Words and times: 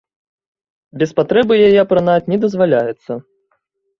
Без 1.01 1.11
патрэбы 1.19 1.53
яе 1.67 1.77
апранаць 1.85 2.25
не 2.33 2.37
дазваляецца. 2.45 3.11